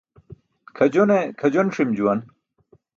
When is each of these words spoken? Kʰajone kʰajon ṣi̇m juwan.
Kʰajone 0.77 1.17
kʰajon 1.39 1.67
ṣi̇m 1.75 1.89
juwan. 1.97 2.19